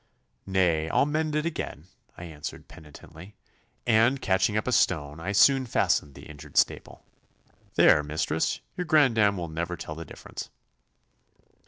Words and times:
'Nay, 0.47 0.89
I'll 0.89 1.05
mend 1.05 1.35
it 1.35 1.45
again,' 1.45 1.85
I 2.17 2.23
answered 2.23 2.67
penitently, 2.67 3.35
and 3.85 4.19
catching 4.19 4.57
up 4.57 4.65
a 4.65 4.71
stone 4.71 5.19
I 5.19 5.31
soon 5.31 5.67
fastened 5.67 6.15
the 6.15 6.25
injured 6.25 6.57
staple. 6.57 7.05
'There, 7.75 8.01
mistress, 8.01 8.61
your 8.75 8.85
granddam 8.87 9.37
will 9.37 9.47
never 9.47 9.77
tell 9.77 9.93
the 9.93 10.03
difference. 10.03 10.49